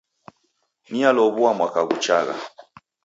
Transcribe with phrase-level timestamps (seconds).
[0.91, 2.35] Nialow'ua mwaka ghuchagha